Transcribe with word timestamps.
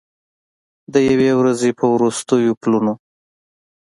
د 0.93 0.95
یوې 1.09 1.31
ورځې 1.39 1.69
په 1.79 1.85
وروستیو 1.93 2.57
پلونو 2.61 2.93